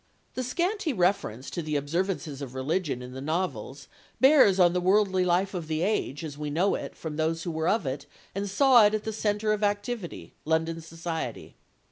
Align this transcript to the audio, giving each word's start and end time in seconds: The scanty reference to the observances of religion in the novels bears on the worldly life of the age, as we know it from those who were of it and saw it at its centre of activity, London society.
The 0.33 0.41
scanty 0.41 0.93
reference 0.93 1.51
to 1.51 1.61
the 1.61 1.75
observances 1.75 2.41
of 2.41 2.55
religion 2.55 3.03
in 3.03 3.11
the 3.11 3.21
novels 3.21 3.87
bears 4.19 4.59
on 4.59 4.73
the 4.73 4.81
worldly 4.81 5.23
life 5.23 5.53
of 5.53 5.67
the 5.67 5.83
age, 5.83 6.23
as 6.23 6.39
we 6.39 6.49
know 6.49 6.73
it 6.73 6.95
from 6.95 7.17
those 7.17 7.43
who 7.43 7.51
were 7.51 7.67
of 7.69 7.85
it 7.85 8.07
and 8.33 8.49
saw 8.49 8.83
it 8.87 8.95
at 8.95 9.05
its 9.05 9.17
centre 9.17 9.53
of 9.53 9.63
activity, 9.63 10.33
London 10.43 10.81
society. 10.81 11.55